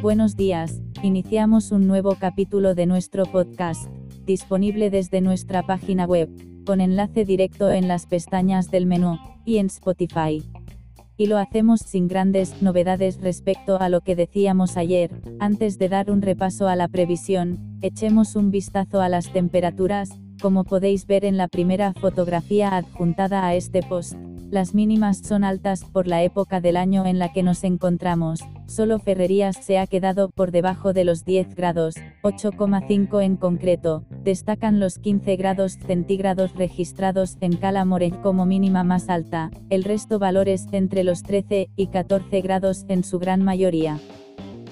[0.00, 3.90] Buenos días, iniciamos un nuevo capítulo de nuestro podcast,
[4.24, 6.30] disponible desde nuestra página web,
[6.64, 10.44] con enlace directo en las pestañas del menú, y en Spotify.
[11.16, 15.10] Y lo hacemos sin grandes novedades respecto a lo que decíamos ayer,
[15.40, 20.62] antes de dar un repaso a la previsión, echemos un vistazo a las temperaturas, como
[20.62, 24.14] podéis ver en la primera fotografía adjuntada a este post.
[24.50, 28.98] Las mínimas son altas por la época del año en la que nos encontramos, solo
[28.98, 34.98] Ferrerías se ha quedado por debajo de los 10 grados, 8,5 en concreto, destacan los
[34.98, 41.04] 15 grados centígrados registrados en Cala Morell como mínima más alta, el resto valores entre
[41.04, 43.98] los 13 y 14 grados en su gran mayoría.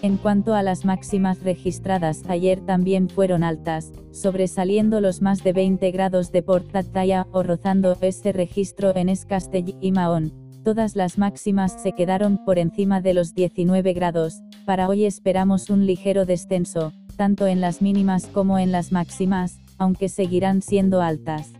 [0.03, 5.91] En cuanto a las máximas registradas ayer también fueron altas, sobresaliendo los más de 20
[5.91, 10.33] grados de Portataya o rozando ese registro en Escastell y Mahón.
[10.63, 15.87] Todas las máximas se quedaron por encima de los 19 grados, para hoy esperamos un
[15.87, 21.56] ligero descenso, tanto en las mínimas como en las máximas, aunque seguirán siendo altas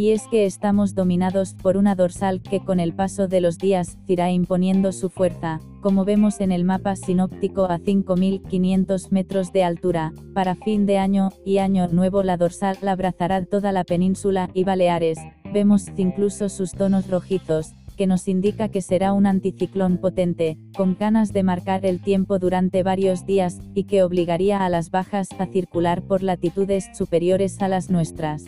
[0.00, 3.98] y es que estamos dominados por una dorsal que con el paso de los días
[4.06, 10.14] irá imponiendo su fuerza, como vemos en el mapa sinóptico a 5.500 metros de altura,
[10.32, 15.18] para fin de año y año nuevo la dorsal abrazará toda la península y Baleares,
[15.52, 21.34] vemos incluso sus tonos rojizos, que nos indica que será un anticiclón potente, con ganas
[21.34, 26.00] de marcar el tiempo durante varios días, y que obligaría a las bajas a circular
[26.00, 28.46] por latitudes superiores a las nuestras.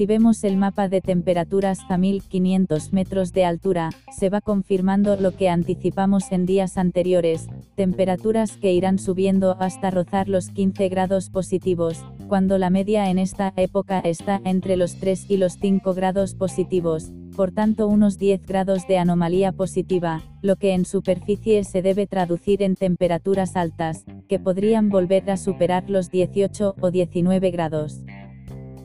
[0.00, 5.32] Si vemos el mapa de temperaturas a 1500 metros de altura, se va confirmando lo
[5.36, 12.02] que anticipamos en días anteriores, temperaturas que irán subiendo hasta rozar los 15 grados positivos,
[12.28, 17.12] cuando la media en esta época está entre los 3 y los 5 grados positivos,
[17.36, 22.62] por tanto unos 10 grados de anomalía positiva, lo que en superficie se debe traducir
[22.62, 28.00] en temperaturas altas, que podrían volver a superar los 18 o 19 grados.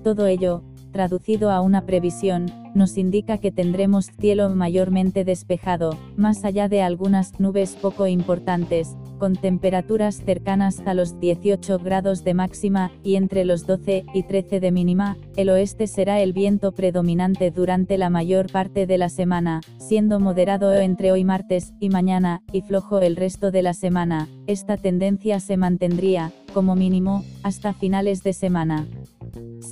[0.04, 0.62] Todo ello,
[0.96, 7.38] traducido a una previsión, nos indica que tendremos cielo mayormente despejado, más allá de algunas
[7.38, 13.68] nubes poco importantes, con temperaturas cercanas a los 18 grados de máxima, y entre los
[13.68, 18.88] 12 y 13 de mínima, el oeste será el viento predominante durante la mayor parte
[18.88, 23.64] de la semana, siendo moderado entre hoy martes y mañana, y flojo el resto de
[23.64, 28.88] la semana, esta tendencia se mantendría, como mínimo, hasta finales de semana.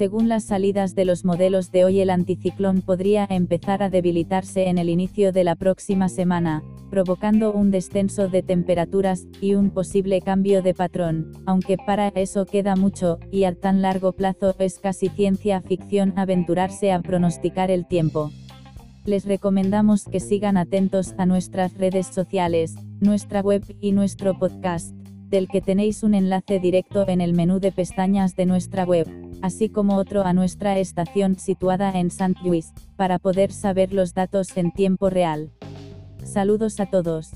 [0.03, 4.77] Según las salidas de los modelos de hoy el anticiclón podría empezar a debilitarse en
[4.77, 10.61] el inicio de la próxima semana, provocando un descenso de temperaturas y un posible cambio
[10.61, 15.61] de patrón, aunque para eso queda mucho, y a tan largo plazo es casi ciencia
[15.61, 18.29] ficción aventurarse a pronosticar el tiempo.
[19.05, 24.93] Les recomendamos que sigan atentos a nuestras redes sociales, nuestra web y nuestro podcast,
[25.33, 29.07] del que tenéis un enlace directo en el menú de pestañas de nuestra web
[29.43, 32.35] así como otro a nuestra estación situada en St.
[32.43, 35.51] Louis, para poder saber los datos en tiempo real.
[36.23, 37.31] Saludos a todos.